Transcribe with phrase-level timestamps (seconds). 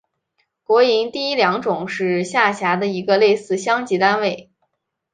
[0.63, 4.49] 国营第一良种是下辖的一个类似乡级单位。